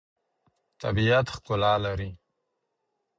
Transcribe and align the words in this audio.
طبیعت 0.81 1.25
ښکلا 1.35 1.73
لري. 1.85 2.09